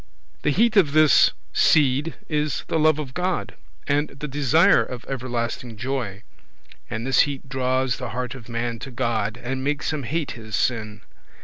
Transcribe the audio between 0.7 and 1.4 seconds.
of this